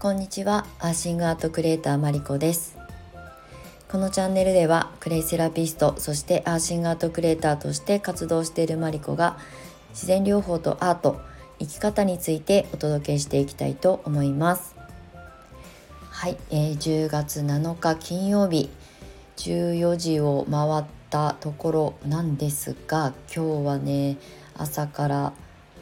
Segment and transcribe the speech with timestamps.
[0.00, 0.64] こんにちは。
[0.78, 2.78] アーシングアートクリエイターマリコです。
[3.86, 9.36] このチャンネルではクレイセラピストそしてアーシングアートクリエイターとして活動しているマリコが
[9.90, 11.20] 自然療法とアート
[11.58, 14.74] 生き方についてお届けしていきたいと思います。
[16.08, 18.70] はい、えー、10月7日金曜日
[19.36, 24.16] 14時を回ったところなんですが今日はね
[24.56, 25.32] 朝から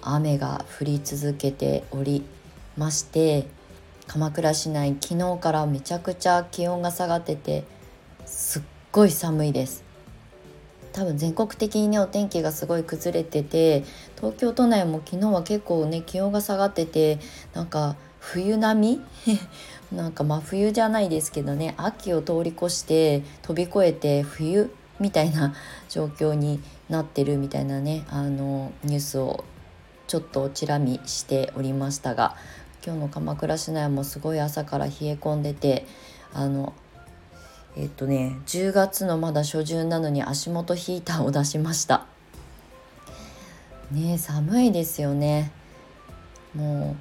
[0.03, 2.25] 雨が降り続けており
[2.77, 3.57] まして
[4.09, 7.65] 鎌倉市内昨日からめちゃくちゃ気温が下がってて
[8.25, 9.84] すっごい寒いです。
[10.95, 13.84] 多分全国的にねお天気がすごい崩れてて
[14.17, 17.21] 東京都内も昨日は結構ね気温が下がってて
[17.53, 19.37] なんか冬並み？
[19.97, 25.55] なんか真冬じゃないですけどね秋を通り越して飛び越えて冬みたいな
[25.89, 29.45] 状況になってるみたいなねあのニュースを
[30.09, 32.34] ちょっとチラ見しておりましたが
[32.84, 35.87] 今日の鎌倉市内もすごい朝から冷え込んでて
[36.33, 36.75] あの
[37.77, 42.07] えっとね10月のまだ初旬なのに足元ヒーターを出しました。
[43.91, 45.51] ね寒いですよね。
[46.55, 46.97] も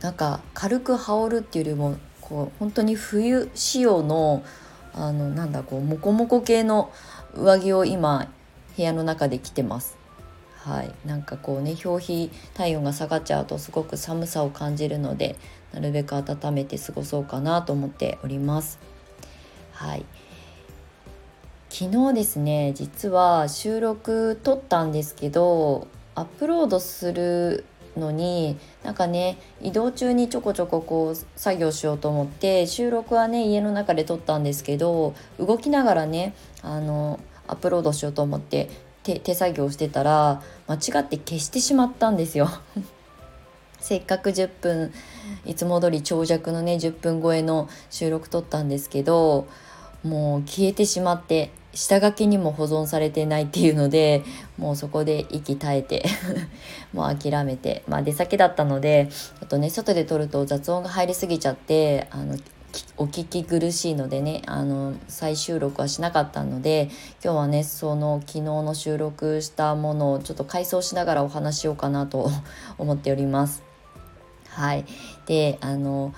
[0.00, 4.42] うなんか軽く羽織るっていうよりもこう本当に冬仕様の
[4.94, 6.90] あのなんだこうモコモコ系の
[7.34, 8.28] 上着を今
[8.76, 9.97] 部屋の中で着てます。
[10.58, 15.36] はい、なんかこうね表皮体温が下がっちゃうとすごく寒さを感じるので
[15.72, 18.78] なるべく温めて過ごそうかなと思っております。
[19.72, 20.04] はい
[21.70, 27.64] 昨日ですね実は収録撮ったんですけどアップロードする
[27.96, 38.68] のになんかね移動中にちょこちょここう作業しようと思って収録はね家の中で撮ったんですけど動きながらねあのアップロードしようと思って
[39.08, 42.50] 手手作業してたら間違って消してしまったんですよ。
[43.80, 44.92] せっかく10分
[45.46, 49.46] いつも通り長尺のね10分超えの収録撮ったんですけど
[50.02, 54.24] もう消えてしまって下書きにも保存されてないっていうので
[54.58, 56.04] もうそこで息絶えて
[56.92, 59.08] もう諦めてまあ出先だったので
[59.40, 62.36] あとね外で撮ると雑音が入りすぎちゃってあの
[62.96, 66.90] お聞き苦しいのでねあの再収録はしなかったので
[67.24, 72.30] 今日はねその昨日の収録したものをちょっと回想しながらお話しようかなと
[72.78, 73.62] 思っております。
[74.48, 74.84] はい
[75.26, 76.12] であの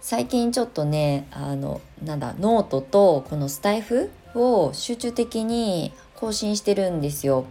[0.00, 7.44] 最近ちょっとねあのなんだノートとこのスタイフを集中的に更新してるんですよ。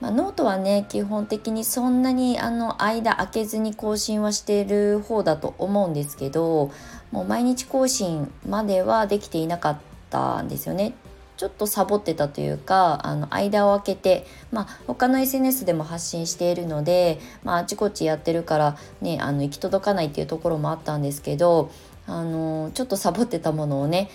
[0.00, 6.70] まあ、ノートはね基本的にそんなにあの間空けずに更新はしている方だと思うんですけど
[7.12, 9.78] もう毎日更新まではできていなかっ
[10.08, 10.94] たんですよね。
[11.36, 21.70] ちょっとサボってたというかあの間を空けて、まあ、他の SNS でも発信しているので、まあ、あちこちやってるからねあの行き届かないっていうところもあったんですけど
[22.06, 24.10] あのちょっとサボってたものをね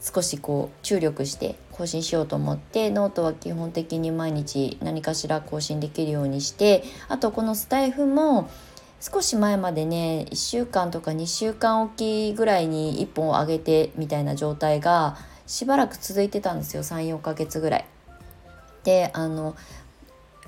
[0.00, 8.48] 少しこう注力して更新しようと思ってノートは基本的に毎日何かしら更新できるようにしてあとこのスタイフも
[9.00, 15.16] 少し前までね1週間とか2週間おきぐらいに1本を上げてみたいな状態が
[15.46, 17.86] しばらく続いてたんですよ34ヶ月ぐらい。
[18.84, 19.56] であの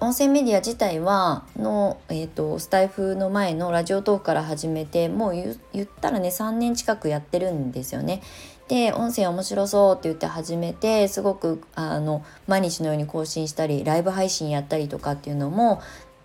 [0.02, 8.22] 音声メディア自体はの、えーと、スタイフの前のラジオトークから始めてもう言ったらね3年近くやってるんですよね。
[8.70, 15.82] で音声面白そうって言って始めてすごくあの毎日のように更新したりライブ配信やったりとかっていうのも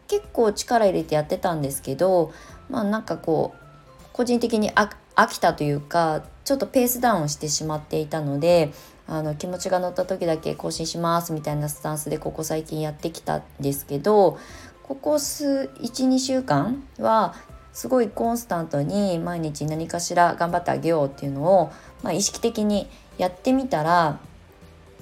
[0.07, 2.31] 結構力入れてやってたんですけど
[2.69, 4.89] まあなんかこう個人的に飽
[5.27, 8.71] きたというかちょっとペースダウンしてしまっていたので
[9.07, 14.37] あの気持ちが乗った時だけ更新しますみたいなスタンスでここ最近やってきたんですけど
[14.83, 17.33] ここ数12週間は
[17.75, 21.71] すごいコンスタントに毎日何かしら頑張ってあげようっていうのを、
[22.03, 22.87] まあ、意識的に
[23.17, 24.21] やってみたら、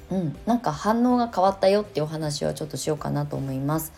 [0.09, 3.93] うん、なんか反応が変わったよっていうお話をちょっとしようかなと思います。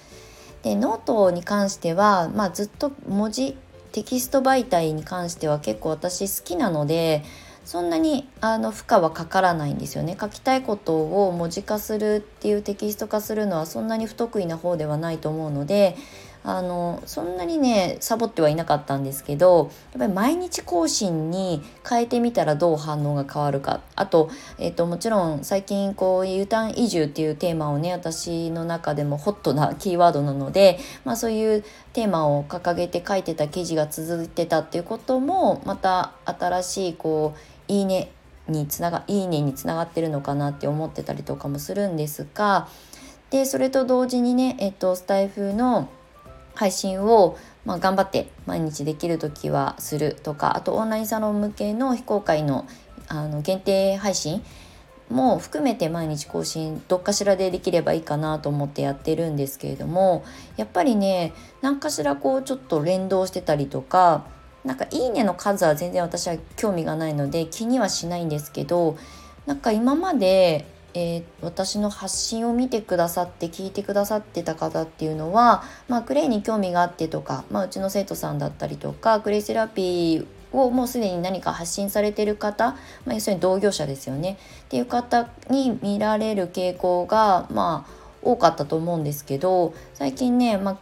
[0.64, 3.58] でノートに関しては、まあ、ずっと文字
[3.94, 7.24] テキスト媒体に関しては結構私好きなので
[7.64, 15.96] そんなにあの負荷はかからないんですよね書きたいことを文字化するっていうテキスト化するのはそんなに不得意な方ではないと思うので
[16.48, 23.82] あのそんなにねサボってはいなかったんですけどやっぱり毎日更新に変えてみたらどう反応が変わるか。
[23.96, 31.64] あと,、えーと、もちろん最近こう U ターン移住っていうテーマをね私の中でもホットなキーワードなので、まあ、そういう
[31.94, 38.12] テーマを掲げて書いてた記事が続いてたっていうこともまた新しいこういいね
[38.48, 42.68] につながいいねにつながってるのかなって思ってたりとかもするんですが
[43.32, 45.90] でそれと同時にね、えっと、スタイフの
[46.56, 52.68] 配信をまあ、頑張って毎日できる時はするとかあとオンラインサロン向けの非公開の
[53.08, 54.44] あの限定配信
[55.10, 60.24] も含めて毎日更新どっかしらでできればいいかなと思ってやってるんですけれども
[60.58, 64.26] やっぱりね何かしらこうちょっと連動してたりとか
[64.64, 68.98] なんか「いいね」の数は全然私は興味がないので気にはしないんですけど
[69.46, 82.72] なんか今まで、えー、私の発信を見てくださって聞いてくださってた方っていうのは、まあ、クレイに興味があってとか、まあ、うちの生徒さんだったりとかクレイセラピーをもうすでに何か発信されてる方、
[83.06, 84.38] まあ、要するに同業者ですよね。
[84.64, 90.78] っていう方に見られる傾向がまあ多かったと思うんですけど最近ね、まあ、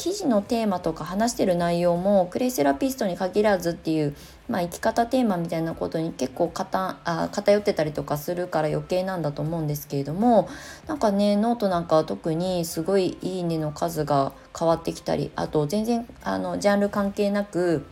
[0.00, 4.16] 記事のテーマとか話してる内容もクレイセラピストに限らずっていう、
[4.48, 10.48] まあ、生き方テーマみたいなことに結構あ偏ってたりとかするから余計なんだと思うんですけれども
[10.86, 17.84] なんかねノートなんかは特にすごい「いいね」の数が変わってきたりあと全然あのジャンル関係なく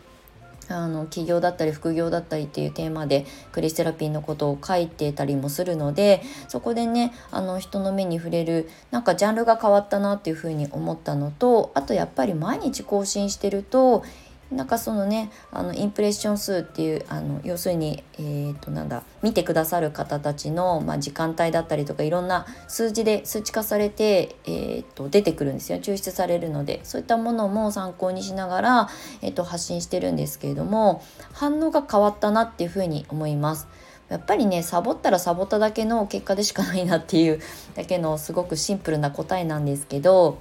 [0.68, 14.04] あの起業だったり副業だったりっていうテーマでクリステラピーのことを書いてたりもするのでそこでねあの人の目に触れるなんかジャンルが変わったなっていうふうに思ったのとあとやっぱり毎日更新してると
[14.50, 28.88] なんかそのねあのインプレッション数っていうあの要するに、えー、となんだ見てくださる方たちの、まあ、時間帯だったりとかいろんな数字で数値化されて、えー、と出てくるんですよ抽出されるのでそういったものも参考にしながら、
[29.20, 31.02] えー、と発信してるんですけれども
[31.32, 33.68] 反応が変わったなっていうふうに思います。
[34.08, 37.42] やっぱりねサボったらサボっただけの結果でしかないなっていう
[37.74, 40.38] だけのすごくシンプルな答えなんですけど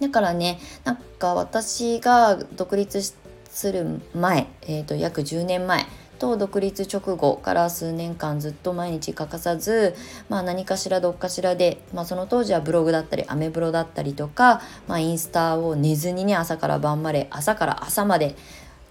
[0.00, 3.19] だからねなんか私が独立して
[3.50, 5.86] する前、えーと、約10年前
[6.18, 9.96] と独立直後から数年間ずっと毎日欠かさず、
[10.28, 18.36] まあ、何かしらどっかしらで、まあ、その当時はブログだったりアメブロだったりとか、まあ、インスタを寝ずにね朝から晩まで朝から朝まで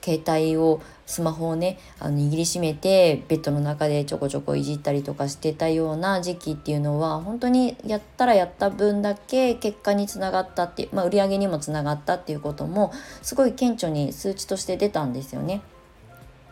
[0.01, 15.61] 携帯をスマホをねあの握りしめてベッドの中でちょこちょこいじったりとかしてたような時期っていうのは本当にやったらやった分だけ結果につながったっていう、まあ、売り上げにもつながったっていうこともすごい顕著に数値として出たんですよね。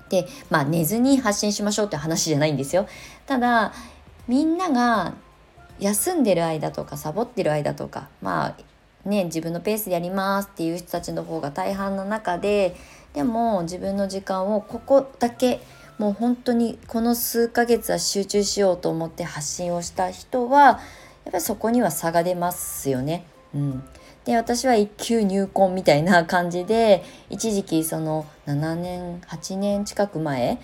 [0.10, 2.88] でまあ寝ずに発信しましょうって話じゃないんですよ。
[3.26, 3.74] ただ
[4.28, 5.14] みんなが
[5.80, 12.76] 休んでる間とかサボってる間とかまあね自分のペースでやりますっていう人たちの方が大半の中で
[13.18, 15.60] でも自分の時間をここだけ
[15.98, 20.80] もう本当にこの数ヶ月は集中しようと思って発信をした人はやっ
[21.32, 23.26] ぱりそこには差が出ますよね。
[23.56, 23.84] うん、
[24.24, 30.60] で私は一級入魂みたいな感じで一時期その7年8年近く前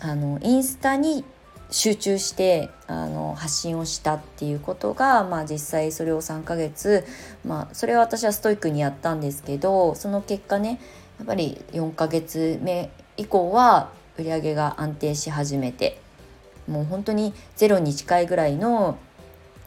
[0.00, 1.24] あのインスタに
[1.70, 7.04] 集中してあの発信をしたっていうことが、まあ、実際それを3ヶ月、
[7.46, 10.80] まあ、それは私はストイックにやったんですけどその結果ね
[11.22, 16.00] やっぱり4ヶ月目以降は売り上げが安定し始めて
[16.66, 18.98] もう本当にゼロに近いぐらいの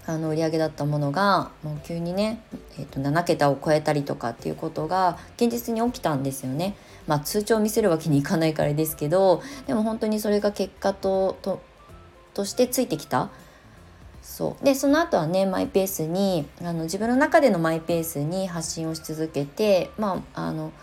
[0.06, 2.44] あの売り上げだったものがもう急にね、
[2.78, 6.75] えー、と7桁を超えたりとかっていうことが現実に起きたんですよね。
[7.07, 11.62] まあ、通帳を見せるわけにいかないからですけどでも本当にそれが結果とと
[12.34, 13.30] としてついてきた
[14.22, 20.74] そうでその後はねマイペースにあの自分の中でのマイペースに発信をし続けてまああの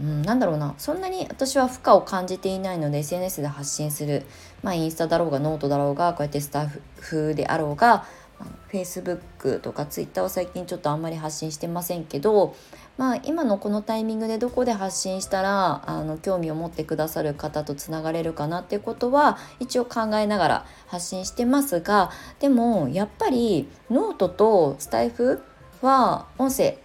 [0.00, 0.74] うん、なんだろうな。
[0.78, 4.24] そんなに私は負荷を感じていないので SNS で発信する、
[4.62, 8.04] まあ、インスタだろうがノートだろうがこうやってスタイフであろうが、
[8.40, 12.56] まあ、Facebook とか Twitter は最近ちょっとあんまり発信してませんけど、
[12.96, 25.42] まあ、今のこのタイミングでどこで発信したらあの興味を持ってくださる方とつながれるかなっていうことは一応考えながら発信してますがでもやっぱりノートとスタイフ
[25.82, 26.78] は音声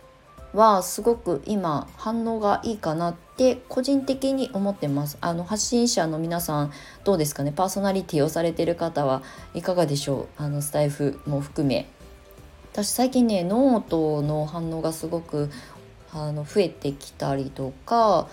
[0.53, 5.17] はすごく今反応がいいかなって個人的に思ってます。
[5.21, 6.71] あの発信者の皆さん
[7.03, 7.51] どうですかね？
[7.51, 9.21] パーソナリティをされてる方は
[9.53, 10.41] いかがでしょう？
[10.41, 11.87] あのスタイフも含め。
[12.73, 15.49] 私最近ねノートの反応がすごく
[16.13, 18.27] あの増えてきたりとか。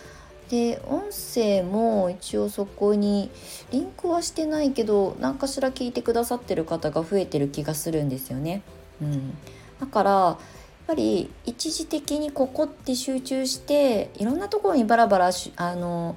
[0.51, 3.31] で音声も一応そこに
[3.73, 8.61] リンクはしてないけど何かしら聞いてくださってる方が増えてる気がするんですよね。
[9.01, 9.39] うん、
[9.81, 10.39] だからやっ
[10.87, 16.17] ぱり一時的にここって集中していろんなところにバラバラあの、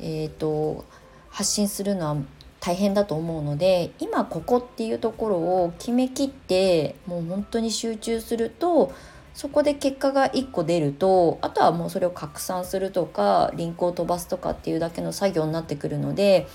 [0.00, 0.84] えーと、
[1.30, 2.16] 発信するのは
[2.60, 8.92] 大変だと思うので今ここっていうところを決めきってもう本当に集中すると
[9.34, 16.48] そこで結果が1個出るとあとはもうそれを拡散するとかリンクを飛ばすとかっていうだけの作業になってくるので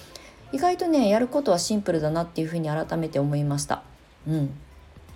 [0.51, 3.83] 意外とねやることはシンプルだなっていうふうに改めて思いました。
[4.27, 4.53] うん、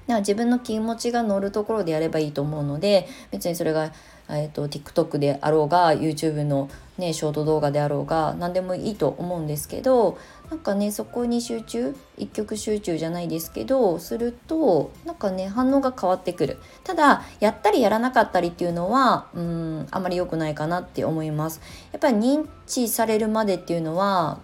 [0.08, 3.92] 自分の気持ちが乗るところでやればいいと思うので別にそれが
[4.30, 10.18] えーと、TikTok であろうが YouTube の、ね、ショート動画であろうが何でもいいと思うんですけど
[10.50, 16.58] なんかねそこに集中一曲集中じゃないですけどするとなんかね反応が変わってくる。
[16.84, 21.62] ただやったりやらなかったりっていうのはうんあまり良くないかなって思います。
[21.92, 24.40] やっぱり認知されるまでっていうのは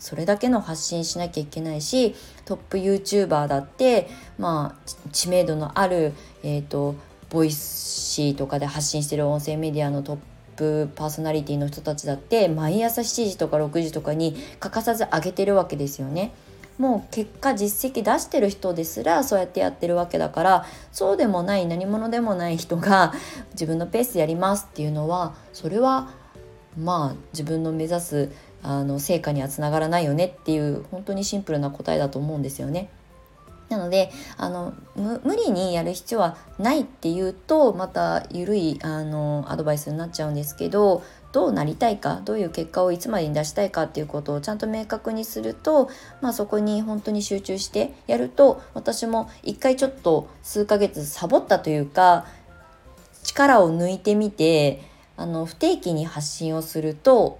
[0.00, 6.96] それだけの発信しなきゃいけないしトップ YouTuber だってまあ知名度のあるえ、ー、と
[7.28, 10.18] ボイシーとかで発信してる音声メディアのトッ
[10.56, 16.32] プパーソナリティの人たちだって毎朝7時とか6時とかに欠かさず上げてるわけですよね。
[16.78, 23.12] もう結果実績出してる人ですらそうやってやってるわけだからそうでもない何者でもない人が
[23.52, 26.08] 自分のペースでやりますっていうのはそれは
[26.78, 28.30] まあ自分の目指す
[28.62, 32.90] あの成果にはつながらないよねっていう本当にシンプルな答えだと思うんですよね。
[33.70, 45.88] なのであの無理にやる必要はないっていうとまた緩いあのアドバイスになっちゃうんですけどどうなりたいかどういう結果をいつまでに出したいかっていうことをちゃんと明確にすると、
[46.20, 52.26] まあ、そこに本当に集中してやると私も一回ちょっと数ヶ月サボったというか
[53.22, 54.82] 力を抜いてみて
[55.16, 57.38] あの不定期に発信をすると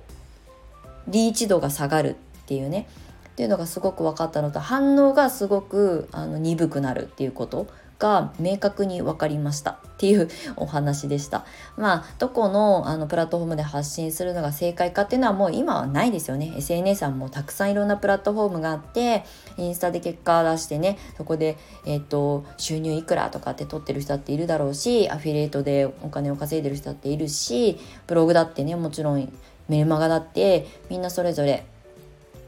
[1.10, 2.14] リーチ度が下がるっ
[2.46, 2.88] ていうね
[3.30, 7.68] っていうのがすごく分かったのと反応がすごくあの鈍くなるっていうこと
[8.00, 11.44] が明確に分かりましたっていうお話でした。
[11.76, 16.54] まあどこのあのプラットフォームで発信するのが正解かっていうのはもう今はないですよね。
[16.56, 19.24] SNS はもうたくさんいろんなプラットフォームがあって
[19.58, 29.32] インスタで結果出してねそこで、えーと、収入いくらとかって取ってる人だっているだろうしアフィリエイトでお金を稼いでる人だっているしブログだってねもちろん
[29.70, 31.64] メルマガだってみんなそれぞれ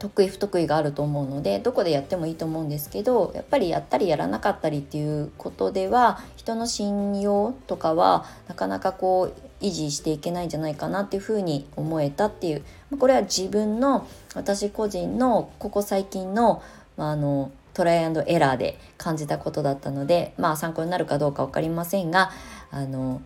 [0.00, 12.64] 得意不得意があると思うのでどこでやってもいいと思うんですけどやっぱりやったりやらなかったりっていうことでは人の信用とかはなかなかこう維持していけないんじゃないかなっていうふうに思えたっていう
[12.98, 16.64] これは自分の私個人のここ最近の,、
[16.96, 22.32] まあ、あのトライアンドエラーで感じたことだったのでまあ参考になるかどうか分かりませんが
[22.72, 23.22] あの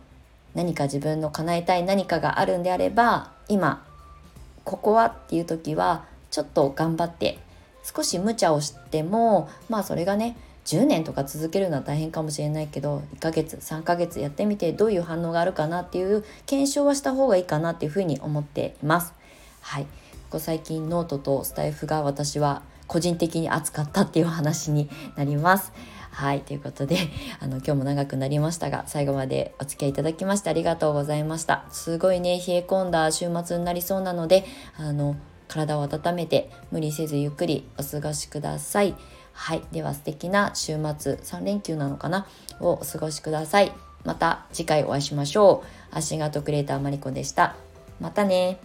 [0.53, 3.86] 何か自分の叶えたい何かがあるんであれば今
[4.67, 7.39] ここはっていう時はちょっと頑張って
[7.83, 19.13] 少し無茶をしてもまあそれがね10年とか続けるのは大変かもしれないけど1ヶ月3ヶ月やってみてどういう反応があるかなっていう検証はした方がいいかなっていうふうに思っています。
[19.61, 19.89] はい、こ
[20.31, 25.71] こ最近ノートとスタイフが私は個人的に熱かったっていう話になります。
[26.17, 26.97] はい、ということで、
[27.39, 31.65] あの、今日も長くなりましたが、最後までお付き合いいただきましてありがとうございました。
[31.69, 34.43] すごいね、冷え込んだ週末になりそうなので、
[34.79, 35.15] あの、
[35.47, 38.95] 体を温めて無理せずゆっくりお過ごしください。
[39.31, 39.61] はい。
[39.71, 42.25] では素敵な週末、3連休なのかな？
[42.59, 43.71] をお過ごしください。
[44.03, 45.95] また次回お会いしましょう。
[45.95, 47.55] 足型クレーターマリコでした。
[47.99, 48.57] またね